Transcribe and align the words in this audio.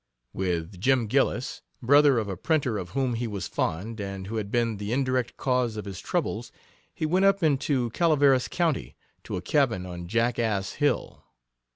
With 0.33 0.79
Jim 0.81 1.05
Gillis, 1.05 1.61
brother 1.79 2.17
of 2.17 2.27
a 2.27 2.35
printer 2.35 2.79
of 2.79 2.89
whom 2.97 3.13
he 3.13 3.27
was 3.27 3.47
fond, 3.47 3.99
and 3.99 4.25
who 4.25 4.37
had 4.37 4.49
been 4.49 4.77
the 4.77 4.91
indirect 4.91 5.37
cause 5.37 5.77
of 5.77 5.85
his 5.85 5.99
troubles, 5.99 6.51
he 6.91 7.05
went 7.05 7.25
up 7.25 7.43
into 7.43 7.91
Calaveras 7.91 8.47
County, 8.47 8.95
to 9.23 9.37
a 9.37 9.43
cabin 9.43 9.85
on 9.85 10.07
jackass 10.07 10.71
Hill. 10.71 11.23